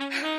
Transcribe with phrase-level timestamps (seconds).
[0.00, 0.29] Mm-hmm.